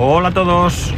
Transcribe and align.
Hola 0.00 0.28
a 0.28 0.30
todos. 0.30 0.94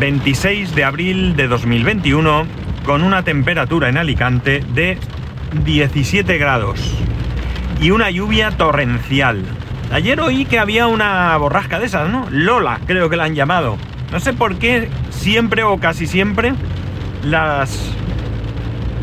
26 0.00 0.74
de 0.74 0.82
abril 0.82 1.36
de 1.36 1.48
2021 1.48 2.46
con 2.86 3.02
una 3.02 3.22
temperatura 3.22 3.90
en 3.90 3.98
Alicante 3.98 4.64
de 4.72 4.96
17 5.66 6.38
grados 6.38 6.94
y 7.78 7.90
una 7.90 8.10
lluvia 8.10 8.50
torrencial. 8.52 9.44
Ayer 9.92 10.18
oí 10.22 10.46
que 10.46 10.58
había 10.58 10.86
una 10.86 11.36
borrasca 11.36 11.78
de 11.78 11.84
esas, 11.84 12.08
¿no? 12.08 12.26
Lola, 12.30 12.80
creo 12.86 13.10
que 13.10 13.16
la 13.16 13.24
han 13.24 13.34
llamado. 13.34 13.76
No 14.10 14.18
sé 14.18 14.32
por 14.32 14.56
qué 14.56 14.88
siempre 15.10 15.62
o 15.62 15.76
casi 15.76 16.06
siempre 16.06 16.54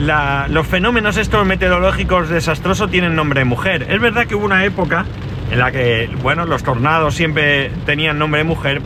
los 0.07 0.67
fenómenos 0.67 1.17
estos 1.17 1.45
meteorológicos 1.45 2.29
desastrosos 2.29 2.89
tienen 2.89 3.15
nombre 3.15 3.41
de 3.41 3.45
mujer. 3.45 3.85
Es 3.91 4.01
verdad 4.01 4.25
que 4.25 4.33
hubo 4.33 4.45
una 4.45 4.65
época 4.65 5.05
en 5.51 5.59
la 5.59 5.71
que, 5.71 6.09
bueno, 6.23 6.47
los 6.47 6.63
tornados 6.63 7.13
siempre 7.13 7.69
tenían 7.85 8.17
nombre 8.17 8.39
de 8.39 8.45
mujer 8.45 8.81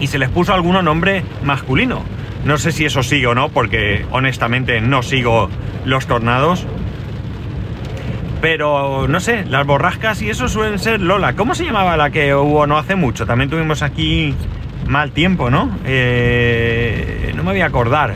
y 0.00 0.06
se 0.06 0.18
les 0.18 0.28
puso 0.28 0.54
alguno 0.54 0.82
nombre 0.82 1.24
masculino. 1.44 2.02
No 2.44 2.58
sé 2.58 2.72
si 2.72 2.84
eso 2.84 3.02
sigue 3.02 3.26
o 3.26 3.34
no, 3.34 3.48
porque 3.48 4.06
honestamente 4.10 4.80
no 4.80 5.02
sigo 5.02 5.50
los 5.84 6.06
tornados. 6.06 6.66
Pero 8.40 9.08
no 9.08 9.18
sé, 9.18 9.44
las 9.46 9.66
borrascas 9.66 10.22
y 10.22 10.30
eso 10.30 10.48
suelen 10.48 10.78
ser 10.78 11.00
Lola. 11.00 11.34
¿Cómo 11.34 11.54
se 11.54 11.64
llamaba 11.64 11.96
la 11.96 12.10
que 12.10 12.34
hubo 12.34 12.66
no 12.66 12.78
hace 12.78 12.94
mucho? 12.94 13.26
También 13.26 13.50
tuvimos 13.50 13.82
aquí 13.82 14.34
mal 14.86 15.10
tiempo, 15.10 15.50
¿no? 15.50 15.76
Eh, 15.84 17.32
no 17.36 17.42
me 17.42 17.50
voy 17.50 17.60
a 17.60 17.66
acordar. 17.66 18.14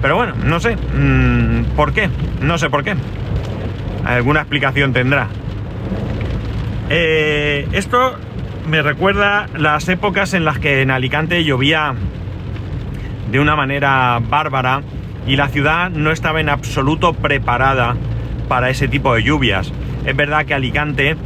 Pero 0.00 0.16
bueno, 0.16 0.34
no 0.44 0.58
sé. 0.58 0.76
Mm, 0.76 1.76
¿Por 1.76 1.92
qué? 1.92 2.10
No 2.40 2.58
sé 2.58 2.68
por 2.68 2.82
qué. 2.82 2.94
Alguna 4.04 4.40
explicación 4.40 4.92
tendrá. 4.92 5.28
Eh, 6.90 7.68
esto 7.72 8.18
me 8.68 8.82
recuerda 8.82 9.48
las 9.56 9.88
épocas 9.88 10.34
en 10.34 10.44
las 10.44 10.58
que 10.58 10.82
en 10.82 10.90
Alicante 10.90 11.44
llovía 11.44 11.94
de 13.30 13.40
una 13.40 13.56
manera 13.56 14.20
bárbara 14.20 14.82
y 15.26 15.36
la 15.36 15.48
ciudad 15.48 15.90
no 15.90 16.10
estaba 16.10 16.40
en 16.40 16.48
absoluto 16.48 17.12
preparada 17.12 17.96
para 18.48 18.70
ese 18.70 18.88
tipo 18.88 19.14
de 19.14 19.22
lluvias. 19.22 19.72
Es 20.04 20.16
verdad 20.16 20.44
que 20.44 20.54
Alicante 20.54 21.16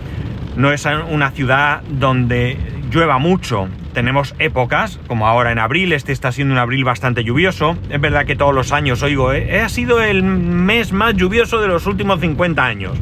no 0.57 0.73
es 0.73 0.87
una 1.11 1.31
ciudad 1.31 1.83
donde 1.89 2.57
llueva 2.91 3.19
mucho. 3.19 3.69
Tenemos 3.93 4.35
épocas, 4.39 5.01
como 5.07 5.27
ahora 5.27 5.53
en 5.53 5.59
abril, 5.59 5.93
este 5.93 6.13
está 6.13 6.31
siendo 6.31 6.53
un 6.53 6.59
abril 6.59 6.85
bastante 6.85 7.25
lluvioso. 7.25 7.77
Es 7.89 8.01
verdad 8.01 8.27
que 8.27 8.37
todos 8.37 8.55
los 8.55 8.73
años 8.73 9.03
oigo, 9.03 9.33
eh, 9.33 9.63
ha 9.63 9.69
sido 9.69 10.03
el 10.03 10.23
mes 10.23 10.93
más 10.93 11.15
lluvioso 11.15 11.61
de 11.61 11.69
los 11.69 11.87
últimos 11.87 12.21
50 12.21 12.65
años. 12.65 12.99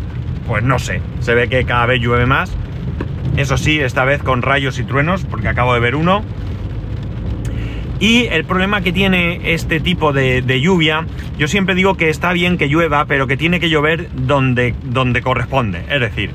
Pues 0.47 0.63
no 0.63 0.79
sé, 0.79 1.01
se 1.21 1.35
ve 1.35 1.49
que 1.49 1.65
cada 1.65 1.87
vez 1.87 2.01
llueve 2.01 2.27
más. 2.27 2.57
Eso 3.37 3.57
sí, 3.57 3.81
esta 3.81 4.05
vez 4.05 4.23
con 4.23 4.43
rayos 4.43 4.79
y 4.79 4.85
truenos, 4.85 5.25
porque 5.25 5.49
acabo 5.49 5.75
de 5.75 5.81
ver 5.81 5.97
uno. 5.97 6.23
Y 8.01 8.27
el 8.27 8.45
problema 8.45 8.81
que 8.81 8.93
tiene 8.93 9.55
este 9.55 9.81
tipo 9.81 10.13
de, 10.13 10.61
lluvia, 10.61 11.07
yo 11.39 11.49
siempre 11.49 11.75
digo 11.75 11.97
que 11.97 12.11
está 12.11 12.33
bien 12.33 12.59
que 12.59 12.69
llueva, 12.69 13.07
pero 13.07 13.27
que 13.27 13.37
tiene 13.37 13.61
que 13.61 13.71
llover 13.71 14.09
donde, 14.15 14.75
donde 14.85 15.23
corresponde. 15.23 15.85
Es 15.89 16.01
decir, 16.01 16.31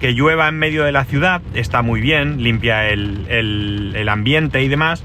que 0.00 0.14
llueva 0.14 0.48
en 0.48 0.58
medio 0.58 0.84
de 0.84 0.92
la 0.92 1.04
ciudad 1.04 1.40
está 1.54 1.80
muy 1.82 2.00
bien, 2.00 2.42
limpia 2.42 2.88
el, 2.88 4.08
ambiente 4.08 4.62
y 4.62 4.68
demás, 4.68 5.04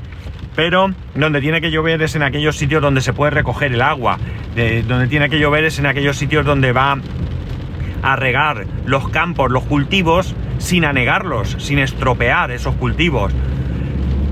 pero 0.56 0.92
donde 1.14 1.40
tiene 1.40 1.62
que 1.62 1.70
llover 1.70 2.02
es 2.02 2.16
en 2.16 2.24
aquellos 2.24 2.56
sitios 2.56 2.82
donde 2.82 3.02
se 3.02 3.14
puede 3.14 3.30
recoger 3.30 3.74
el 3.74 3.82
agua, 3.82 4.18
donde 4.88 5.08
tiene 5.08 5.30
que 5.30 5.40
llover 5.40 5.66
es 5.66 5.78
en 5.78 5.86
aquellos 5.86 6.18
sitios 6.18 6.46
donde 6.46 6.72
va 6.72 6.98
a 8.04 8.16
regar 8.16 8.66
los 8.86 9.10
campos, 9.10 9.52
los 9.52 9.64
cultivos, 9.64 10.36
sin 10.58 10.86
anegarlos, 10.86 11.56
sin 11.60 11.80
estropear 11.80 12.52
esos 12.52 12.76
cultivos. 12.76 13.34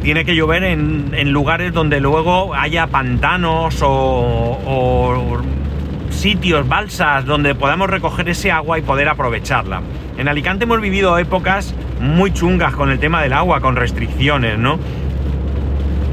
Tiene 0.01 0.23
que 0.23 0.35
llover 0.35 0.63
en, 0.63 1.31
lugares 1.31 1.73
donde 1.73 1.99
luego 1.99 2.53
haya 2.53 2.87
pantanos 2.87 3.81
o 3.81 5.41
sitios, 6.15 6.67
balsas, 6.67 7.25
donde 7.25 7.53
podamos 7.53 7.89
recoger 7.89 8.29
ese 8.29 8.51
agua 8.51 8.79
y 8.79 8.81
poder 8.81 9.09
aprovecharla. 9.09 9.81
En 10.17 10.27
Alicante 10.27 10.63
hemos 10.63 10.81
vivido 10.81 11.17
épocas 11.17 11.75
muy 11.99 12.33
chungas 12.33 12.73
con 12.73 12.89
el 12.89 12.99
tema 12.99 13.21
del 13.21 13.33
agua, 13.33 13.61
con 13.61 13.75
restricciones, 13.75 14.57
¿no? 14.57 14.79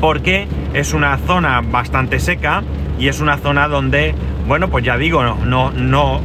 Porque 0.01 0.49
es 0.75 0.93
una 0.93 1.17
zona 1.19 1.61
bastante 1.61 2.19
seca 2.19 2.63
y 2.99 3.09
es 3.09 3.21
una 3.21 3.39
zona 3.39 3.69
donde, 3.69 4.15
bueno, 4.47 4.69
pues 4.69 4.85
ya 4.85 4.99
digo, 4.99 5.23
no, 5.23 5.37
no, 5.45 5.71
no, 5.71 6.21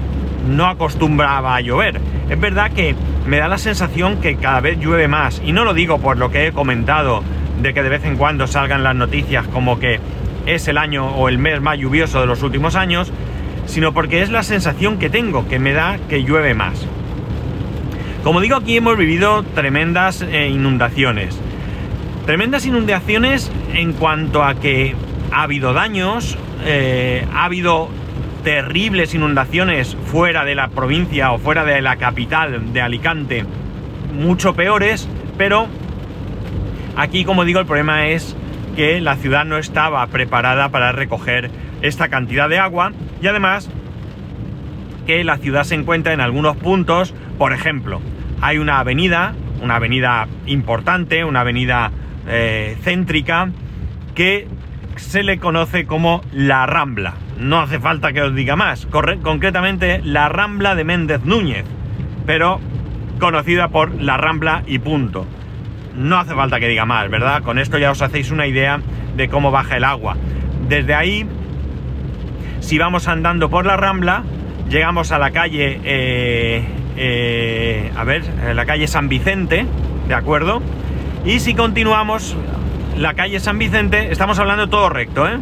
no 0.47 0.67
acostumbraba 0.67 1.55
a 1.55 1.61
llover. 1.61 1.99
Es 2.29 2.39
verdad 2.39 2.71
que 2.71 2.95
me 3.25 3.37
da 3.37 3.47
la 3.47 3.57
sensación 3.57 4.21
que 4.21 4.37
cada 4.37 4.61
vez 4.61 4.79
llueve 4.79 5.07
más, 5.07 5.41
y 5.43 5.51
no 5.51 5.65
lo 5.65 5.73
digo 5.73 5.99
por 5.99 6.17
lo 6.17 6.31
que 6.31 6.47
he 6.47 6.51
comentado, 6.51 7.23
de 7.61 7.73
que 7.73 7.83
de 7.83 7.89
vez 7.89 8.05
en 8.05 8.17
cuando 8.17 8.47
salgan 8.47 8.83
las 8.83 8.95
noticias 8.95 9.47
como 9.47 9.79
que 9.79 9.99
es 10.45 10.67
el 10.67 10.77
año 10.77 11.07
o 11.07 11.27
el 11.29 11.37
mes 11.37 11.61
más 11.61 11.77
lluvioso 11.77 12.21
de 12.21 12.27
los 12.27 12.43
últimos 12.43 12.75
años, 12.75 13.11
sino 13.65 13.93
porque 13.93 14.21
es 14.21 14.29
la 14.29 14.43
sensación 14.43 14.97
que 14.97 15.09
tengo, 15.09 15.47
que 15.47 15.59
me 15.59 15.73
da 15.73 15.99
que 16.09 16.23
llueve 16.23 16.53
más. 16.53 16.87
Como 18.23 18.41
digo, 18.41 18.55
aquí 18.55 18.77
hemos 18.77 18.97
vivido 18.97 19.43
tremendas 19.43 20.21
eh, 20.21 20.49
inundaciones. 20.49 21.37
Tremendas 22.25 22.65
inundaciones 22.65 23.51
en 23.73 23.93
cuanto 23.93 24.43
a 24.43 24.55
que 24.55 24.95
ha 25.31 25.43
habido 25.43 25.73
daños, 25.73 26.37
eh, 26.65 27.25
ha 27.33 27.45
habido 27.45 27.89
terribles 28.47 29.13
inundaciones 29.13 29.97
fuera 30.05 30.45
de 30.45 30.55
la 30.55 30.69
provincia 30.69 31.33
o 31.33 31.37
fuera 31.37 31.65
de 31.65 31.81
la 31.81 31.97
capital 31.97 32.71
de 32.71 32.81
Alicante, 32.81 33.43
mucho 34.13 34.53
peores, 34.53 35.05
pero 35.37 35.67
aquí, 36.95 37.25
como 37.25 37.43
digo, 37.43 37.59
el 37.59 37.65
problema 37.65 38.07
es 38.07 38.37
que 38.77 39.01
la 39.01 39.17
ciudad 39.17 39.43
no 39.43 39.57
estaba 39.57 40.07
preparada 40.07 40.69
para 40.69 40.93
recoger 40.93 41.51
esta 41.81 42.07
cantidad 42.07 42.47
de 42.47 42.57
agua 42.57 42.93
y 43.21 43.27
además 43.27 43.69
que 45.05 45.25
la 45.25 45.39
ciudad 45.39 45.65
se 45.65 45.75
encuentra 45.75 46.13
en 46.13 46.21
algunos 46.21 46.55
puntos, 46.55 47.13
por 47.37 47.51
ejemplo, 47.51 47.99
hay 48.39 48.59
una 48.59 48.79
avenida, 48.79 49.35
una 49.61 49.75
avenida 49.75 50.25
importante, 50.45 51.25
una 51.25 51.41
avenida 51.41 51.91
eh, 52.29 52.77
céntrica, 52.81 53.49
que 54.15 54.47
se 54.95 55.23
le 55.23 55.37
conoce 55.37 55.85
como 55.85 56.21
la 56.31 56.65
Rambla. 56.65 57.26
No 57.39 57.59
hace 57.59 57.79
falta 57.79 58.13
que 58.13 58.21
os 58.21 58.33
diga 58.33 58.55
más. 58.55 58.87
concretamente, 58.87 60.01
la 60.03 60.29
Rambla 60.29 60.75
de 60.75 60.83
Méndez 60.83 61.21
Núñez. 61.23 61.65
Pero 62.25 62.59
conocida 63.19 63.69
por 63.69 64.01
la 64.01 64.17
Rambla 64.17 64.63
y 64.65 64.79
punto. 64.79 65.25
No 65.95 66.17
hace 66.17 66.35
falta 66.35 66.59
que 66.59 66.67
diga 66.67 66.85
más, 66.85 67.09
¿verdad? 67.09 67.43
Con 67.43 67.59
esto 67.59 67.77
ya 67.77 67.91
os 67.91 68.01
hacéis 68.01 68.31
una 68.31 68.47
idea 68.47 68.79
de 69.15 69.29
cómo 69.29 69.51
baja 69.51 69.77
el 69.77 69.83
agua. 69.83 70.15
Desde 70.67 70.93
ahí, 70.93 71.25
si 72.59 72.77
vamos 72.77 73.07
andando 73.07 73.49
por 73.49 73.65
la 73.65 73.77
Rambla, 73.77 74.23
llegamos 74.69 75.11
a 75.11 75.17
la 75.17 75.31
calle 75.31 75.79
eh, 75.83 76.65
eh, 76.97 77.91
a 77.95 78.03
ver, 78.03 78.23
la 78.55 78.65
calle 78.65 78.87
San 78.87 79.07
Vicente, 79.07 79.65
¿de 80.07 80.13
acuerdo? 80.13 80.61
Y 81.23 81.39
si 81.39 81.53
continuamos 81.53 82.35
la 82.97 83.13
calle 83.13 83.39
San 83.39 83.59
Vicente, 83.59 84.11
estamos 84.11 84.39
hablando 84.39 84.67
todo 84.67 84.89
recto, 84.89 85.27
¿eh? 85.27 85.37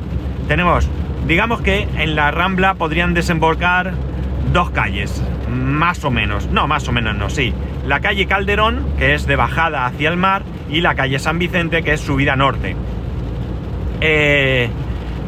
Tenemos, 0.50 0.90
digamos 1.28 1.62
que 1.62 1.88
en 1.98 2.16
la 2.16 2.32
Rambla 2.32 2.76
podrían 2.76 3.14
desembocar 3.14 3.94
dos 4.54 4.70
calles, 4.72 5.22
más 5.50 6.04
o 6.04 6.12
menos, 6.12 6.48
no, 6.48 6.68
más 6.68 6.88
o 6.88 6.92
menos 6.92 7.16
no, 7.16 7.30
sí. 7.30 7.54
La 7.86 8.00
calle 8.00 8.26
Calderón, 8.26 8.86
que 8.98 9.14
es 9.14 9.28
de 9.28 9.36
bajada 9.36 9.86
hacia 9.86 10.10
el 10.10 10.18
mar, 10.18 10.44
y 10.70 10.82
la 10.82 10.96
calle 10.96 11.20
San 11.20 11.40
Vicente, 11.40 11.84
que 11.84 11.94
es 11.94 12.02
subida 12.02 12.36
norte. 12.36 12.76
Eh, 14.02 14.70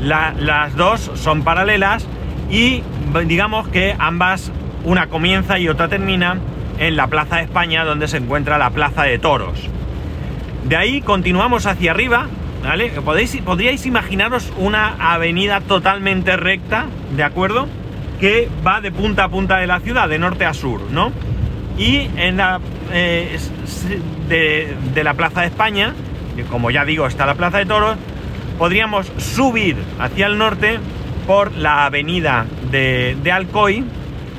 las 0.02 0.75
dos 0.75 1.12
son 1.16 1.44
paralelas 1.44 2.06
y 2.52 2.84
digamos 3.25 3.68
que 3.69 3.96
ambas 3.97 4.52
una 4.84 5.08
comienza 5.08 5.58
y 5.58 5.68
otra 5.69 5.88
termina 5.88 6.38
en 6.79 6.96
la 6.96 7.08
Plaza 7.08 7.38
de 7.38 7.44
España, 7.44 7.84
donde 7.84 8.08
se 8.08 8.18
encuentra 8.18 8.58
la 8.58 8.69
Plaza 8.69 9.03
de 9.03 9.18
Toros. 9.18 9.68
De 10.66 10.75
ahí 10.75 11.02
continuamos 11.02 11.66
hacia 11.66 11.91
arriba, 11.91 12.28
¿Podéis, 13.05 13.37
podríais 13.37 13.85
imaginaros 13.85 14.52
una 14.58 15.14
avenida 15.14 15.61
totalmente 15.61 16.35
recta, 16.35 16.87
¿de 17.16 17.23
acuerdo? 17.23 17.66
Que 18.19 18.49
va 18.66 18.81
de 18.81 18.91
punta 18.91 19.23
a 19.23 19.29
punta 19.29 19.59
de 19.59 19.67
la 19.67 19.79
ciudad, 19.79 20.09
de 20.09 20.19
norte 20.19 20.43
a 20.43 20.53
sur, 20.53 20.81
¿no? 20.91 21.14
Y 21.78 22.09
en 22.17 22.35
la, 22.35 22.59
eh, 22.91 23.37
de, 24.28 25.03
la 25.03 25.14
Plaza 25.14 25.41
de 25.41 25.47
España, 25.47 25.93
como 26.49 26.69
ya 26.69 26.84
digo 26.84 27.08
está 27.08 27.25
la 27.25 27.35
Plaza 27.35 27.59
de 27.59 27.67
Toros, 27.67 27.96
podríamos 28.58 29.13
subir 29.16 29.78
hacia 29.97 30.28
el 30.28 30.37
norte 30.37 30.79
por 31.25 31.55
la 31.55 31.85
avenida 31.85 32.46
de, 32.70 33.16
de 33.23 33.31
Alcoy, 33.31 33.85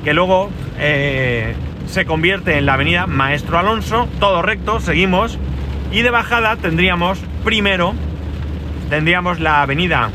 que 0.03 0.13
luego 0.13 0.51
eh, 0.77 1.55
se 1.87 2.05
convierte 2.05 2.59
en 2.59 2.67
la 2.67 2.75
avenida 2.75 3.07
Maestro 3.07 3.57
Alonso, 3.57 4.07
todo 4.19 4.43
recto, 4.43 4.79
seguimos, 4.79 5.39
y 5.91 6.03
de 6.03 6.11
bajada 6.11 6.57
tendríamos 6.57 7.19
primero, 7.43 7.95
tendríamos 8.89 9.39
la 9.39 9.61
avenida, 9.61 10.09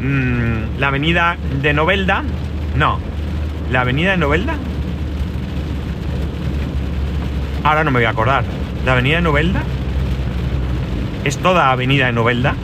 mm, 0.00 0.78
la 0.78 0.88
avenida 0.88 1.36
de 1.60 1.72
Novelda, 1.72 2.22
no, 2.76 3.00
la 3.70 3.80
avenida 3.80 4.12
de 4.12 4.16
Novelda, 4.16 4.54
ahora 7.64 7.84
no 7.84 7.90
me 7.90 7.98
voy 7.98 8.06
a 8.06 8.10
acordar, 8.10 8.44
la 8.84 8.92
avenida 8.92 9.16
de 9.16 9.22
Novelda, 9.22 9.62
es 11.26 11.38
toda 11.38 11.72
Avenida 11.72 12.06
de 12.06 12.12
Novelda. 12.12 12.54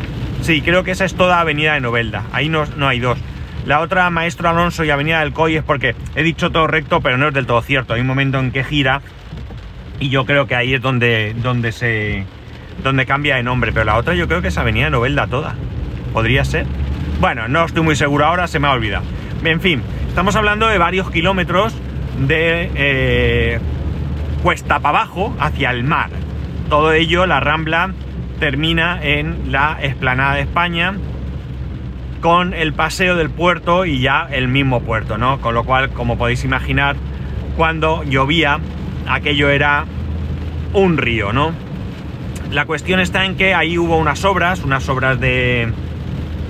Sí, 0.43 0.62
creo 0.62 0.85
que 0.85 0.93
esa 0.93 1.05
es 1.05 1.15
toda 1.17 1.41
Avenida 1.41 1.75
de 1.75 1.81
Novelda. 1.81 2.25
Ahí 2.33 2.49
no, 2.49 2.65
no 2.77 2.87
hay 2.87 3.00
dos. 3.00 3.19
La 3.67 3.81
otra, 3.81 4.09
Maestro 4.11 4.49
Alonso 4.49 4.85
y 4.85 4.91
Avenida 4.91 5.19
del 5.19 5.33
Coy, 5.33 5.56
es 5.56 5.65
porque 5.65 5.97
he 6.15 6.23
dicho 6.23 6.50
todo 6.50 6.69
recto, 6.69 7.00
pero 7.00 7.19
no 7.19 7.29
es 7.29 7.35
del 7.35 7.47
todo 7.47 7.61
cierto. 7.62 7.95
Hay 7.95 8.00
un 8.00 8.06
momento 8.06 8.38
en 8.38 8.53
que 8.53 8.62
gira 8.62 9.03
y 9.99 10.11
yo 10.11 10.27
creo 10.27 10.47
que 10.47 10.55
ahí 10.55 10.75
es 10.75 10.81
donde, 10.81 11.35
donde 11.37 11.73
se 11.73 12.25
donde 12.83 13.07
cambia 13.07 13.37
de 13.37 13.43
nombre. 13.43 13.73
Pero 13.73 13.85
la 13.85 13.97
otra 13.97 14.15
yo 14.15 14.29
creo 14.29 14.43
que 14.43 14.49
es 14.49 14.59
Avenida 14.59 14.91
Novelda 14.91 15.27
toda. 15.27 15.55
¿Podría 16.13 16.45
ser? 16.45 16.67
Bueno, 17.21 17.49
no 17.49 17.65
estoy 17.65 17.83
muy 17.83 17.97
seguro 17.97 18.27
ahora, 18.27 18.47
se 18.47 18.59
me 18.59 18.69
ha 18.69 18.73
olvidado. 18.73 19.05
En 19.45 19.61
fin, 19.61 19.83
estamos 20.09 20.37
hablando 20.37 20.69
de 20.69 20.79
varios 20.79 21.11
kilómetros 21.11 21.75
de 22.19 22.71
eh, 22.75 23.61
cuesta 24.43 24.81
para 24.81 25.01
abajo 25.01 25.35
hacia 25.41 25.71
el 25.71 25.85
mar. 25.85 26.11
Todo 26.69 26.93
ello, 26.93 27.27
la 27.27 27.41
Rambla 27.41 27.93
termina 28.41 28.99
en 29.03 29.53
la 29.53 29.79
Esplanada 29.81 30.35
de 30.35 30.43
España 30.43 30.95
con 32.21 32.55
el 32.55 32.73
paseo 32.73 33.17
del 33.17 33.31
puerto 33.31 33.85
y 33.85 34.01
ya 34.01 34.29
el 34.31 34.49
mismo 34.49 34.81
puerto, 34.81 35.19
¿no? 35.19 35.41
Con 35.41 35.55
lo 35.55 35.65
cual, 35.65 35.91
como 35.91 36.17
podéis 36.17 36.45
imaginar, 36.45 36.97
cuando 37.57 38.05
llovía, 38.05 38.59
aquello 39.09 39.51
era 39.51 39.85
un 40.73 40.99
río, 40.99 41.33
¿no? 41.33 41.53
La 42.52 42.66
cuestión 42.66 43.00
está 43.00 43.25
en 43.25 43.37
que 43.37 43.54
ahí 43.54 43.78
hubo 43.78 43.96
unas 43.96 44.26
obras, 44.26 44.62
unas 44.62 44.87
obras 44.90 45.19
de... 45.19 45.72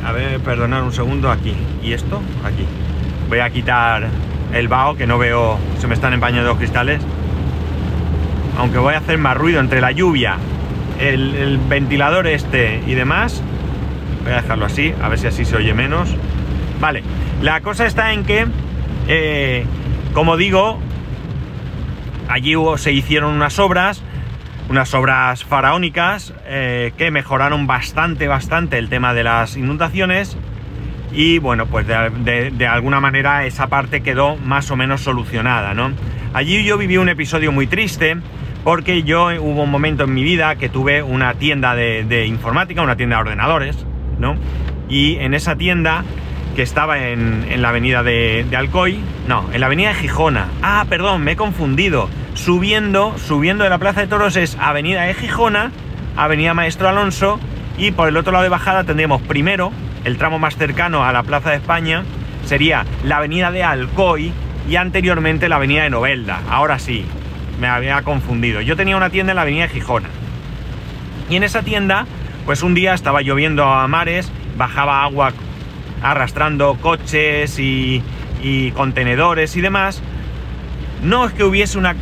A 0.04 0.10
ver, 0.10 0.40
perdonad 0.40 0.82
un 0.82 0.92
segundo, 0.92 1.30
aquí. 1.30 1.54
¿Y 1.80 1.92
esto? 1.92 2.20
Aquí. 2.44 2.66
Voy 3.28 3.38
a 3.38 3.48
quitar 3.50 4.08
el 4.52 4.66
vaho, 4.66 4.96
que 4.96 5.06
no 5.06 5.16
veo... 5.16 5.58
Se 5.78 5.86
me 5.86 5.94
están 5.94 6.12
empañando 6.12 6.48
los 6.48 6.58
cristales. 6.58 7.00
Aunque 8.58 8.78
voy 8.78 8.94
a 8.94 8.98
hacer 8.98 9.16
más 9.18 9.36
ruido 9.36 9.60
entre 9.60 9.80
la 9.80 9.92
lluvia, 9.92 10.38
el, 10.98 11.60
ventilador 11.68 12.26
este 12.26 12.82
y 12.86 12.94
demás, 12.94 13.42
Voy 14.24 14.32
a 14.32 14.36
dejarlo 14.36 14.66
así, 14.66 14.94
a 15.02 15.08
ver 15.08 15.18
si 15.18 15.26
así 15.28 15.44
se 15.44 15.56
oye 15.56 15.74
menos. 15.74 16.08
Vale, 16.80 17.02
la 17.42 17.60
cosa 17.60 17.86
está 17.86 18.12
en 18.12 18.24
que, 18.24 18.46
eh, 19.08 19.64
como 20.14 20.36
digo, 20.36 20.78
allí 22.28 22.54
se 22.76 22.92
hicieron 22.92 23.34
unas 23.34 23.58
obras, 23.58 24.02
unas 24.68 24.94
obras 24.94 25.44
faraónicas 25.44 26.32
eh, 26.46 26.92
que 26.96 27.10
mejoraron 27.10 27.66
bastante, 27.66 28.28
bastante 28.28 28.78
el 28.78 28.88
tema 28.88 29.14
de 29.14 29.24
las 29.24 29.56
inundaciones. 29.56 30.36
Y 31.12 31.38
bueno, 31.38 31.66
pues 31.66 31.86
de, 31.86 32.66
alguna 32.66 33.00
manera 33.00 33.44
esa 33.44 33.66
parte 33.66 34.02
quedó 34.02 34.36
más 34.36 34.70
o 34.70 34.76
menos 34.76 35.02
solucionada, 35.02 35.74
¿no? 35.74 35.92
Allí 36.32 36.64
yo 36.64 36.78
viví 36.78 36.96
un 36.96 37.10
episodio 37.10 37.52
muy 37.52 37.66
triste 37.66 38.16
porque 38.64 39.02
yo 39.02 39.26
hubo 39.40 39.64
un 39.64 39.70
momento 39.70 40.04
en 40.04 40.14
mi 40.14 40.22
vida 40.22 40.56
que 40.56 40.70
tuve 40.70 41.02
una 41.02 41.34
tienda 41.34 41.74
de 41.74 42.26
informática, 42.26 42.80
una 42.80 42.96
tienda 42.96 43.16
de 43.16 43.22
ordenadores, 43.22 43.84
y 44.88 45.16
en 45.16 45.34
esa 45.34 45.56
tienda 45.56 46.04
que 46.54 46.62
estaba 46.62 47.08
en, 47.08 47.62
la 47.62 47.70
avenida 47.70 48.02
de, 48.02 48.46
Alcoy, 48.54 49.00
no, 49.26 49.48
en 49.52 49.60
la 49.60 49.66
avenida 49.66 49.88
de 49.88 49.94
Gijona. 49.94 50.48
Ah, 50.62 50.84
perdón, 50.88 51.24
me 51.24 51.32
he 51.32 51.36
confundido. 51.36 52.08
Subiendo, 52.34 53.16
subiendo 53.18 53.64
de 53.64 53.70
la 53.70 53.78
Plaza 53.78 54.00
de 54.00 54.06
Toros 54.06 54.36
es 54.36 54.56
avenida 54.60 55.02
de 55.02 55.14
Gijona, 55.14 55.70
avenida 56.16 56.54
Maestro 56.54 56.88
Alonso, 56.88 57.38
y 57.78 57.90
por 57.90 58.08
el 58.08 58.16
otro 58.16 58.32
lado 58.32 58.42
de 58.42 58.48
bajada 58.48 58.84
tendríamos 58.84 59.22
primero, 59.22 59.72
el 60.04 60.18
tramo 60.18 60.38
más 60.38 60.56
cercano 60.56 61.04
a 61.04 61.12
la 61.12 61.22
Plaza 61.22 61.50
de 61.50 61.56
España, 61.56 62.04
sería 62.44 62.84
la 63.04 63.18
avenida 63.18 63.50
de 63.50 63.62
Alcoy 63.62 64.32
y 64.68 64.76
anteriormente 64.76 65.48
la 65.48 65.56
avenida 65.56 65.84
de 65.84 65.90
Novelda. 65.90 66.40
Ahora 66.50 66.78
sí, 66.78 67.04
me 67.60 67.68
había 67.68 68.02
confundido. 68.02 68.60
Yo 68.60 68.76
tenía 68.76 68.96
una 68.96 69.10
tienda 69.10 69.32
en 69.32 69.36
la 69.36 69.42
avenida 69.42 69.66
de 69.66 69.74
Gijona. 69.74 70.08
Y 71.30 71.36
en 71.36 71.44
esa 71.44 71.62
tienda 71.62 72.06
pues 72.44 72.62
un 72.62 72.74
día 72.74 72.94
estaba 72.94 73.22
lloviendo 73.22 73.64
a 73.64 73.86
mares, 73.86 74.30
bajaba 74.56 75.04
agua 75.04 75.32
arrastrando 76.02 76.76
coches 76.80 77.58
y, 77.58 78.02
contenedores 78.74 79.54
y 79.56 79.60
demás. 79.60 80.02
No 81.04 81.26
es 81.26 81.32
que 81.32 81.44
hubiese 81.44 81.78
una 81.78 81.94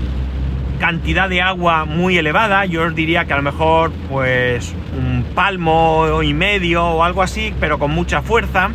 cantidad 0.81 1.29
de 1.29 1.43
agua 1.43 1.85
muy 1.85 2.17
elevada, 2.19 2.65
yo 2.65 2.83
os 2.83 2.95
diría 2.95 3.27
que 3.27 3.35
a 3.35 3.37
lo 3.37 3.43
mejor 3.43 3.93
pues 4.09 4.75
un 4.99 5.25
palmo 5.35 6.23
y 6.23 6.35
medio 6.35 6.85
o 6.85 7.05
algo 7.05 7.23
así, 7.23 7.55
pero 7.61 7.79
con 7.79 7.93
mucha 7.93 8.23
fuerza. 8.23 8.71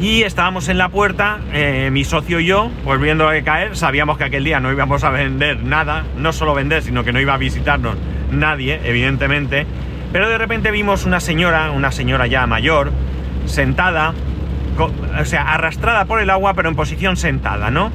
Y 0.00 0.22
estábamos 0.22 0.68
en 0.68 0.78
la 0.78 0.88
puerta, 0.88 1.38
eh, 1.52 1.90
mi 1.92 2.04
socio 2.04 2.40
y 2.40 2.46
yo, 2.46 2.70
pues 2.84 3.00
viendo 3.00 3.28
caer, 3.44 3.76
sabíamos 3.76 4.18
que 4.18 4.24
aquel 4.24 4.44
día 4.44 4.58
no 4.58 4.72
íbamos 4.72 5.04
a 5.04 5.10
vender 5.10 5.62
nada, 5.62 6.04
no 6.18 6.32
solo 6.32 6.54
vender, 6.54 6.82
sino 6.82 7.04
que 7.04 7.12
no 7.12 7.20
iba 7.20 7.34
a 7.34 7.38
visitarnos 7.38 7.96
nadie, 8.30 8.80
evidentemente. 8.84 9.66
Pero 10.12 10.28
de 10.28 10.38
repente 10.38 10.70
vimos 10.70 11.04
una 11.06 11.20
señora, 11.20 11.70
una 11.70 11.92
señora 11.92 12.26
ya 12.26 12.46
mayor, 12.46 12.92
sentada, 13.46 14.14
o 14.78 15.24
sea, 15.24 15.54
arrastrada 15.54 16.04
por 16.06 16.20
el 16.20 16.30
agua, 16.30 16.54
pero 16.54 16.68
en 16.68 16.76
posición 16.76 17.16
sentada, 17.16 17.70
¿no? 17.70 17.90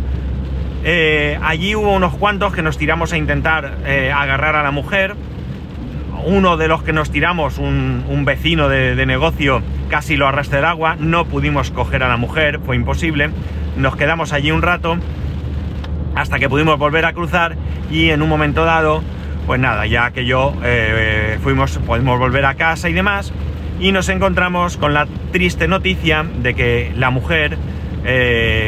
Eh, 0.84 1.38
allí 1.44 1.76
hubo 1.76 1.94
unos 1.94 2.16
cuantos 2.16 2.54
que 2.54 2.64
nos 2.64 2.78
tiramos 2.78 3.14
a 3.14 3.18
intentar 3.18 3.78
eh, 3.86 4.12
agarrar 4.12 4.56
a 4.56 4.64
la 4.64 4.72
mujer. 4.72 5.16
Uno 6.26 6.58
de 6.58 6.68
los 6.68 6.84
que 6.84 6.94
nos 6.94 7.12
tiramos, 7.12 7.58
un, 7.58 8.24
vecino 8.26 8.70
de, 8.70 9.06
negocio, 9.06 9.62
casi 9.90 10.18
lo 10.18 10.28
arrastra 10.28 10.60
el 10.60 10.66
agua. 10.66 10.96
No 11.00 11.26
pudimos 11.26 11.72
coger 11.72 12.04
a 12.04 12.10
la 12.10 12.18
mujer, 12.18 12.60
fue 12.64 12.76
imposible. 12.76 13.32
Nos 13.76 13.96
quedamos 13.96 14.32
allí 14.32 14.52
un 14.52 14.62
rato 14.62 14.98
hasta 16.16 16.40
que 16.40 16.50
pudimos 16.50 16.78
volver 16.78 17.06
a 17.06 17.14
cruzar 17.14 17.56
y 17.90 18.10
en 18.10 18.22
un 18.22 18.30
momento 18.30 18.66
dado 18.66 19.02
pues 19.48 19.60
nada, 19.60 19.88
ya 19.88 20.12
que 20.12 20.26
yo 20.26 20.54
eh, 20.64 21.40
fuimos, 21.42 21.80
podemos 21.80 22.20
volver 22.20 22.46
a 22.46 22.54
casa 22.54 22.90
y 22.90 22.94
demás, 22.94 23.34
y 23.80 23.92
nos 23.92 24.08
encontramos 24.10 24.78
con 24.78 24.94
la 24.94 25.08
triste 25.32 25.68
noticia 25.68 26.24
de 26.24 26.54
que 26.54 26.94
la 26.96 27.10
mujer, 27.10 27.58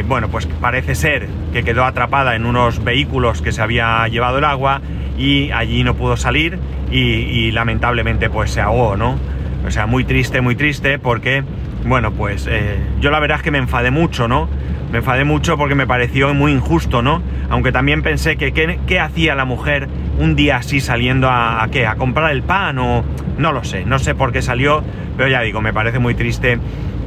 bueno, 0.08 0.30
pues 0.30 0.48
parece 0.48 0.96
ser 0.96 1.30
que 1.54 1.64
quedó 1.64 1.86
atrapada 1.86 2.36
en 2.36 2.46
unos 2.46 2.84
vehículos 2.84 3.42
que 3.42 3.52
se 3.52 3.62
había 3.62 4.08
llevado 4.08 4.40
el 4.40 4.44
agua 4.44 4.82
y 5.18 5.52
allí 5.52 5.84
no 5.84 5.94
pudo 5.94 6.18
salir 6.18 6.58
y, 6.92 7.52
lamentablemente 7.52 8.30
pues 8.30 8.52
se 8.52 8.62
ahogó, 8.62 8.98
¿no? 8.98 9.18
O 9.66 9.72
sea, 9.72 9.86
muy 9.88 10.04
triste, 10.04 10.42
muy 10.42 10.56
triste 10.56 11.00
porque, 11.00 11.44
bueno, 11.86 12.12
pues 12.12 12.48
eh, 12.50 12.78
yo 13.00 13.10
la 13.10 13.20
verdad 13.20 13.38
es 13.38 13.44
que 13.44 13.52
me 13.52 13.58
enfadé 13.58 13.90
mucho, 13.90 14.28
¿no? 14.28 14.48
Me 14.92 15.00
enfadé 15.00 15.24
mucho 15.24 15.58
porque 15.58 15.74
me 15.74 15.88
pareció 15.88 16.34
muy 16.34 16.52
injusto, 16.52 17.02
¿no? 17.02 17.22
Aunque 17.50 17.72
también 17.72 18.04
pensé 18.04 18.36
que 18.36 18.52
qué 18.52 19.00
hacía 19.00 19.34
la 19.34 19.46
mujer 19.46 19.88
un 20.20 20.36
día 20.36 20.58
así 20.58 20.80
saliendo 20.80 21.30
a, 21.30 21.68
qué, 21.72 21.88
a 21.88 21.96
comprar 21.96 22.32
el 22.32 22.44
pan 22.44 22.78
o 22.78 23.04
no 23.38 23.52
lo 23.52 23.64
sé, 23.64 23.86
no 23.86 24.00
sé 24.00 24.14
por 24.16 24.32
qué 24.32 24.42
salió, 24.42 24.84
pero 25.18 25.30
ya 25.30 25.42
digo, 25.42 25.62
me 25.62 25.74
parece 25.74 26.00
muy 26.00 26.14
triste 26.14 26.60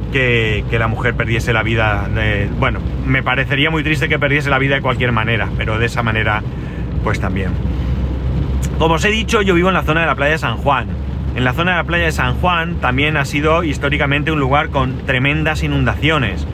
que, 0.07 0.63
la 0.71 0.87
mujer 0.87 1.15
perdiese 1.15 1.53
la 1.53 1.63
vida. 1.63 2.07
De, 2.13 2.49
bueno, 2.59 2.79
me 3.05 3.23
parecería 3.23 3.69
muy 3.69 3.83
triste 3.83 4.09
que 4.09 4.19
perdiese 4.19 4.49
la 4.49 4.59
vida 4.59 4.75
de 4.75 4.81
cualquier 4.81 5.11
manera, 5.11 5.49
pero 5.57 5.79
de 5.79 5.85
esa 5.85 6.03
manera, 6.03 6.41
pues 7.03 7.19
también. 7.19 7.51
Como 8.77 8.95
os 8.95 9.05
he 9.05 9.11
dicho, 9.11 9.41
yo 9.41 9.55
vivo 9.55 9.69
en 9.69 9.73
la 9.73 9.83
zona 9.83 10.01
de 10.01 10.07
la 10.07 10.15
playa 10.15 10.33
de 10.33 10.37
San 10.37 10.57
Juan. 10.57 10.87
En 11.35 11.43
la 11.43 11.53
zona 11.53 11.71
de 11.71 11.77
la 11.77 11.83
playa 11.83 12.05
de 12.05 12.11
San 12.11 12.35
Juan 12.35 12.75
también 12.75 13.17
ha 13.17 13.25
sido 13.25 13.63
históricamente 13.63 14.31
un 14.31 14.39
lugar 14.39 14.69
con 14.69 15.05
tremendas 15.05 15.63
inundaciones. 15.63 16.47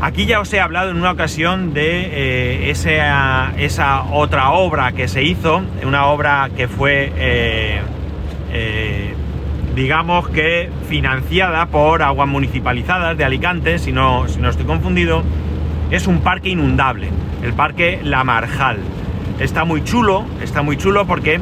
Aquí 0.00 0.26
ya 0.26 0.40
os 0.40 0.52
he 0.52 0.60
hablado 0.60 0.90
en 0.90 0.96
una 0.96 1.12
ocasión 1.12 1.72
de 1.72 2.10
eh, 2.12 2.70
esa, 2.70 4.02
otra 4.12 4.50
obra 4.50 4.92
que 4.92 5.08
se 5.08 5.22
hizo, 5.22 5.62
una 5.82 6.06
obra 6.06 6.50
que 6.54 6.68
fue, 6.68 7.04
eh, 7.04 7.12
eh, 7.16 7.80
digamos 9.74 10.28
que 10.28 10.70
financiada 10.88 11.66
por 11.66 12.02
aguas 12.02 12.28
municipalizadas 12.28 13.16
de 13.16 13.24
Alicante, 13.24 13.78
si 13.78 13.92
no, 13.92 14.28
si 14.28 14.40
no 14.40 14.50
estoy 14.50 14.66
confundido, 14.66 15.22
es 15.90 16.06
un 16.06 16.20
parque 16.20 16.50
inundable, 16.50 17.08
el 17.42 17.52
parque 17.52 18.00
La 18.02 18.24
Marjal. 18.24 18.78
Está 19.40 19.64
muy 19.64 19.82
chulo, 19.82 20.24
está 20.42 20.62
muy 20.62 20.76
chulo 20.76 21.06
porque 21.06 21.40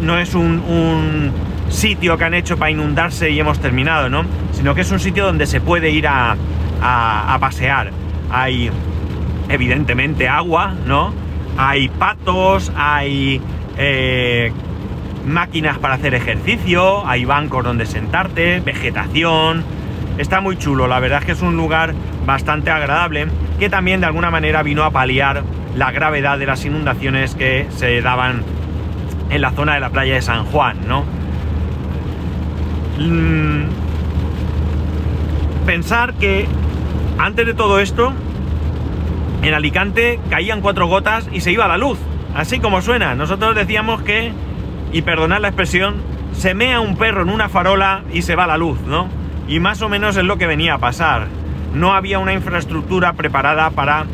no 0.00 0.18
es 0.18 0.34
un, 0.34 0.60
un 0.60 1.32
sitio 1.68 2.18
que 2.18 2.24
han 2.24 2.34
hecho 2.34 2.56
para 2.56 2.70
inundarse 2.70 3.30
y 3.30 3.40
hemos 3.40 3.58
terminado, 3.58 4.08
¿no? 4.08 4.24
Sino 4.52 4.74
que 4.74 4.82
es 4.82 4.90
un 4.90 5.00
sitio 5.00 5.24
donde 5.24 5.46
se 5.46 5.60
puede 5.60 5.90
ir 5.90 6.06
a, 6.06 6.36
a, 6.80 7.38
pasear. 7.40 7.90
Hay 8.30 8.70
evidentemente 9.48 10.28
agua, 10.28 10.74
¿no? 10.86 11.12
Hay 11.56 11.88
patos, 11.88 12.72
hay 12.76 13.40
eh, 13.78 14.52
máquinas 15.26 15.78
para 15.78 15.94
hacer 15.94 16.14
ejercicio, 16.14 17.06
hay 17.06 17.24
bancos 17.24 17.64
donde 17.64 17.86
sentarte, 17.86 18.60
vegetación. 18.60 19.64
Está 20.18 20.40
muy 20.40 20.56
chulo, 20.56 20.86
la 20.86 21.00
verdad 21.00 21.20
es 21.20 21.24
que 21.24 21.32
es 21.32 21.42
un 21.42 21.56
lugar 21.56 21.94
bastante 22.26 22.70
agradable 22.70 23.26
que 23.58 23.68
también 23.68 24.00
de 24.00 24.06
alguna 24.06 24.30
manera 24.30 24.62
vino 24.62 24.84
a 24.84 24.90
paliar 24.90 25.42
la 25.76 25.90
gravedad 25.90 26.38
de 26.38 26.46
las 26.46 26.64
inundaciones 26.64 27.34
que 27.34 27.66
se 27.70 28.00
daban 28.00 28.42
en 29.30 29.40
la 29.40 29.50
zona 29.50 29.74
de 29.74 29.80
la 29.80 29.90
playa 29.90 30.14
de 30.14 30.22
San 30.22 30.44
Juan, 30.44 30.78
¿no? 30.86 31.04
Mm, 32.98 33.64
pensar 35.66 36.14
que 36.14 36.46
antes 37.18 37.46
de 37.46 37.54
todo 37.54 37.80
esto, 37.80 38.12
en 39.42 39.54
Alicante 39.54 40.20
caían 40.30 40.60
cuatro 40.60 40.86
gotas 40.86 41.28
y 41.32 41.40
se 41.40 41.52
iba 41.52 41.66
la 41.68 41.76
luz. 41.76 41.98
Así 42.34 42.58
como 42.58 42.82
suena. 42.82 43.14
Nosotros 43.14 43.54
decíamos 43.54 44.02
que, 44.02 44.32
y 44.94 45.02
perdonad 45.02 45.40
la 45.40 45.48
expresión, 45.48 45.96
se 46.32 46.54
mea 46.54 46.78
un 46.78 46.96
perro 46.96 47.22
en 47.22 47.28
una 47.28 47.48
farola 47.48 48.04
y 48.12 48.22
se 48.22 48.36
va 48.36 48.46
la 48.46 48.56
luz, 48.56 48.80
¿no? 48.86 49.08
Y 49.48 49.58
más 49.58 49.82
o 49.82 49.88
menos 49.88 50.16
es 50.16 50.22
lo 50.22 50.38
que 50.38 50.46
venía 50.46 50.74
a 50.74 50.78
pasar. 50.78 51.26
No 51.74 51.94
había 51.94 52.20
una 52.20 52.32
infraestructura 52.32 53.14
preparada 53.14 53.70
para 53.70 54.06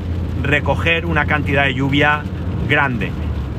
recoger 0.42 1.04
una 1.04 1.26
cantidad 1.26 1.64
de 1.64 1.74
lluvia 1.74 2.22
grande. 2.66 3.12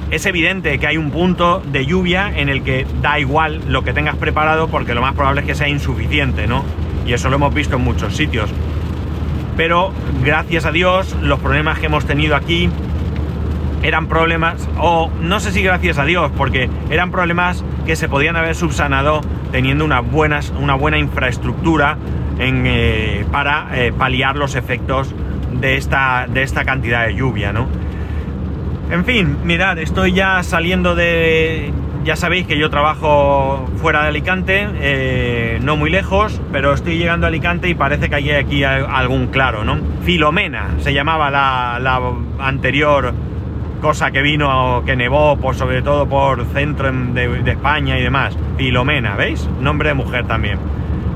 Es 0.10 0.26
evidente 0.26 0.80
que 0.80 0.88
hay 0.88 0.98
un 0.98 1.12
punto 1.12 1.62
de 1.72 1.86
lluvia 1.86 2.32
en 2.36 2.50
el 2.50 2.64
que 2.64 2.88
da 3.04 3.20
igual 3.20 3.62
lo 3.68 3.84
que 3.84 3.94
tengas 3.94 4.16
preparado 4.16 4.68
porque 4.68 4.96
lo 4.96 5.02
más 5.02 5.14
probable 5.14 5.42
es 5.42 5.48
que 5.48 5.56
sea 5.56 5.70
insuficiente, 5.70 6.48
¿no? 6.48 6.66
Y 7.06 7.14
eso 7.14 7.30
lo 7.30 7.36
hemos 7.36 7.54
visto 7.54 7.76
en 7.76 7.84
muchos 7.84 8.18
sitios. 8.18 8.50
Pero 9.56 9.94
gracias 10.24 10.66
a 10.66 10.72
Dios, 10.72 11.16
los 11.22 11.40
problemas 11.40 11.78
que 11.78 11.86
hemos 11.86 12.06
tenido 12.06 12.36
aquí 12.36 12.68
eran 13.84 14.08
problemas, 14.08 14.68
o 14.78 15.10
no 15.22 15.40
sé 15.40 15.52
si 15.52 15.64
gracias 15.64 15.98
a 15.98 16.06
Dios, 16.06 16.32
porque 16.38 16.70
eran 16.90 17.12
problemas 17.12 17.64
que 17.86 17.96
se 17.96 18.08
podían 18.08 18.36
haber 18.36 18.56
subsanado 18.56 19.22
teniendo 19.52 19.86
una 19.86 20.00
buena, 20.00 20.40
una 20.60 20.76
buena 20.76 20.98
infraestructura 20.98 21.98
eh, 22.40 23.26
para 23.32 23.68
eh, 23.74 23.94
paliar 23.96 24.36
los 24.36 24.56
efectos 24.56 25.14
de 25.60 25.78
esta, 25.78 26.28
de 26.28 26.44
esta 26.44 26.66
cantidad 26.66 27.06
de 27.06 27.16
lluvia, 27.16 27.54
¿no? 27.54 27.68
En 28.90 29.06
fin, 29.06 29.38
mirad, 29.44 29.78
estoy 29.78 30.14
ya 30.14 30.42
saliendo 30.44 30.96
de... 30.96 31.72
Ya 32.04 32.16
sabéis 32.16 32.48
que 32.48 32.58
yo 32.58 32.72
trabajo 32.72 33.70
fuera 33.78 34.02
de 34.02 34.08
Alicante, 34.08 34.68
eh, 34.80 35.60
no 35.62 35.78
muy 35.78 35.92
lejos, 35.92 36.42
pero 36.52 36.74
estoy 36.74 36.98
llegando 36.98 37.28
a 37.28 37.30
Alicante 37.30 37.70
y 37.70 37.76
parece 37.76 38.10
que 38.10 38.16
hay 38.16 38.32
aquí 38.32 38.64
algún 38.64 39.28
claro, 39.28 39.64
¿no? 39.64 39.78
Filomena 40.04 40.72
se 40.80 40.96
llamaba 40.96 41.30
la, 41.30 41.78
la 41.80 42.02
anterior 42.40 43.14
cosa 43.82 44.12
que 44.12 44.22
vino, 44.22 44.84
que 44.86 44.96
nevó, 44.96 45.36
por, 45.38 45.56
sobre 45.56 45.82
todo 45.82 46.08
por 46.08 46.46
centro 46.46 46.92
de, 46.92 47.52
España 47.52 47.98
y 47.98 48.04
demás. 48.04 48.38
Filomena, 48.58 49.16
¿veis? 49.16 49.50
Nombre 49.60 49.90
de 49.90 49.96
mujer 49.96 50.26
también. 50.28 50.60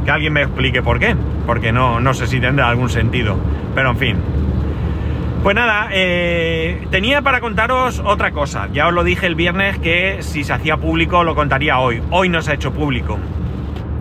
Que 0.04 0.12
alguien 0.12 0.34
me 0.34 0.42
explique 0.42 0.82
por 0.82 1.00
qué, 1.00 1.16
porque 1.46 1.72
no, 1.72 2.00
no 2.00 2.14
sé 2.14 2.28
si 2.28 2.40
tendrá 2.40 2.68
algún 2.68 2.90
sentido. 2.90 3.38
Pero 3.74 3.92
en 3.92 3.98
fin. 3.98 4.18
Pues 5.44 5.56
nada, 5.56 5.90
eh, 5.92 6.88
tenía 6.90 7.22
para 7.22 7.40
contaros 7.40 8.02
otra 8.04 8.32
cosa. 8.32 8.68
Ya 8.74 8.88
os 8.88 8.94
lo 8.94 9.04
dije 9.04 9.28
el 9.28 9.36
viernes 9.36 9.78
que 9.78 10.18
si 10.22 10.44
se 10.44 10.54
hacía 10.54 10.78
público 10.78 11.24
lo 11.24 11.36
contaría 11.36 11.78
hoy. 11.78 12.02
Hoy 12.10 12.30
no 12.30 12.42
se 12.42 12.52
ha 12.52 12.54
hecho 12.56 12.74
público. 12.74 13.20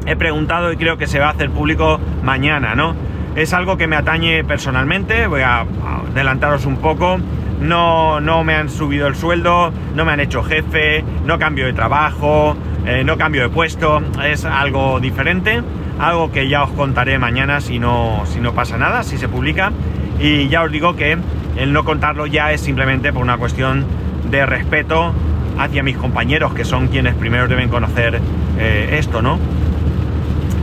He 0.06 0.16
preguntado 0.16 0.72
y 0.72 0.76
creo 0.76 0.96
que 0.96 1.06
se 1.06 1.18
va 1.18 1.26
a 1.26 1.30
hacer 1.30 1.50
público 1.50 2.00
mañana, 2.22 2.74
¿no? 2.74 2.94
Es 3.36 3.52
algo 3.52 3.76
que 3.76 3.86
me 3.86 3.96
atañe 3.96 4.42
personalmente. 4.42 5.26
Voy 5.26 5.42
a 5.42 5.66
adelantaros 6.10 6.64
un 6.64 6.76
poco 6.76 7.18
no, 7.60 8.20
no 8.20 8.44
me 8.44 8.54
han 8.54 8.68
subido 8.68 9.06
el 9.06 9.14
sueldo, 9.14 9.72
no 9.94 10.04
me 10.04 10.12
han 10.12 10.20
hecho 10.20 10.42
jefe, 10.42 11.04
no 11.24 11.38
cambio 11.38 11.66
de 11.66 11.72
trabajo, 11.72 12.56
eh, 12.86 13.02
no 13.04 13.16
cambio 13.16 13.42
de 13.42 13.48
puesto, 13.48 14.02
es 14.22 14.44
algo 14.44 15.00
diferente, 15.00 15.62
algo 15.98 16.30
que 16.32 16.48
ya 16.48 16.64
os 16.64 16.70
contaré 16.70 17.18
mañana 17.18 17.60
si 17.60 17.78
no, 17.78 18.22
si 18.26 18.40
no 18.40 18.52
pasa 18.52 18.76
nada, 18.76 19.02
si 19.02 19.18
se 19.18 19.28
publica. 19.28 19.72
Y 20.20 20.48
ya 20.48 20.62
os 20.62 20.70
digo 20.70 20.94
que 20.96 21.18
el 21.56 21.72
no 21.72 21.84
contarlo 21.84 22.26
ya 22.26 22.52
es 22.52 22.60
simplemente 22.60 23.12
por 23.12 23.22
una 23.22 23.36
cuestión 23.36 23.84
de 24.30 24.46
respeto 24.46 25.12
hacia 25.58 25.82
mis 25.82 25.96
compañeros, 25.96 26.54
que 26.54 26.64
son 26.64 26.88
quienes 26.88 27.14
primero 27.14 27.48
deben 27.48 27.68
conocer 27.68 28.20
eh, 28.58 28.96
esto, 28.98 29.22
¿no? 29.22 29.38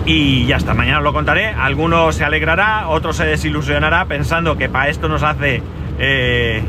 Y 0.06 0.46
ya 0.46 0.58
está, 0.58 0.74
mañana 0.74 0.98
os 0.98 1.04
lo 1.04 1.14
contaré. 1.14 1.48
Alguno 1.48 2.12
se 2.12 2.24
alegrará, 2.24 2.88
otro 2.90 3.14
se 3.14 3.26
desilusionará 3.26 4.06
pensando 4.06 4.58
que 4.58 4.68
para 4.68 4.90
esto 4.90 5.08
nos 5.08 5.24
hace 5.24 5.62
eh, 6.00 6.64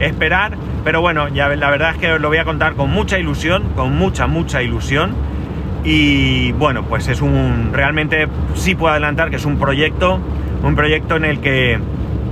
esperar. 0.00 0.56
Pero 0.84 1.00
bueno, 1.00 1.28
ya 1.28 1.48
la 1.48 1.70
verdad 1.70 1.92
es 1.92 1.98
que 1.98 2.12
os 2.12 2.20
lo 2.20 2.28
voy 2.28 2.38
a 2.38 2.44
contar 2.44 2.74
con 2.74 2.90
mucha 2.90 3.18
ilusión, 3.18 3.64
con 3.74 3.96
mucha, 3.96 4.26
mucha 4.26 4.62
ilusión. 4.62 5.14
Y 5.84 6.52
bueno, 6.52 6.84
pues 6.84 7.08
es 7.08 7.20
un. 7.20 7.70
Realmente 7.72 8.28
sí 8.54 8.74
puedo 8.74 8.92
adelantar 8.92 9.30
que 9.30 9.36
es 9.36 9.44
un 9.44 9.58
proyecto. 9.58 10.20
Un 10.62 10.74
proyecto 10.74 11.16
en 11.16 11.24
el 11.24 11.40
que. 11.40 11.78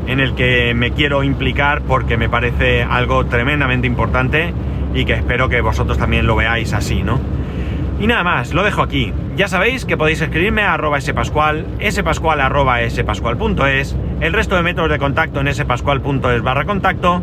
En 0.07 0.19
el 0.19 0.35
que 0.35 0.75
me 0.75 0.91
quiero 0.91 1.23
implicar 1.23 1.83
porque 1.83 2.17
me 2.17 2.29
parece 2.29 2.83
algo 2.83 3.27
tremendamente 3.27 3.87
importante 3.87 4.53
y 4.95 5.05
que 5.05 5.15
espero 5.15 5.49
que 5.49 5.61
vosotros 5.61 5.97
también 5.97 6.27
lo 6.27 6.35
veáis 6.35 6.73
así, 6.73 7.05
¿no? 7.05 7.21
Y 8.01 8.09
nada 8.09 8.25
más, 8.25 8.53
lo 8.53 8.65
dejo 8.65 8.83
aquí. 8.83 9.13
Ya 9.37 9.47
sabéis 9.47 9.85
que 9.85 9.97
podéis 9.97 10.21
escribirme 10.21 10.63
a 10.63 10.75
arroba 10.75 11.01
spascual, 11.01 11.67
spascual 11.89 12.41
arroba 12.41 12.79
spascual.es, 12.91 13.97
el 14.21 14.33
resto 14.33 14.57
de 14.57 14.63
métodos 14.63 14.91
de 14.91 14.99
contacto 14.99 15.41
en 15.41 15.55
spascual.es 15.55 16.43
barra 16.43 16.65
contacto 16.65 17.23